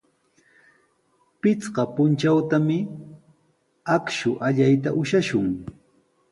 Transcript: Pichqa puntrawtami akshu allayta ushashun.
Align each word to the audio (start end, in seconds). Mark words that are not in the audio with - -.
Pichqa 1.39 1.83
puntrawtami 1.93 2.77
akshu 3.95 4.31
allayta 4.47 4.89
ushashun. 5.01 5.47